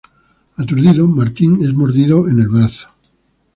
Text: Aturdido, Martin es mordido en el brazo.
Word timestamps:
Aturdido, 0.57 1.07
Martin 1.07 1.63
es 1.63 1.73
mordido 1.75 2.27
en 2.27 2.39
el 2.39 2.49
brazo. 2.49 2.87